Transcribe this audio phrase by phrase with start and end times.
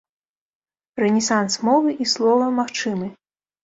[1.03, 3.17] Рэнесанс мовы і слова магчымы.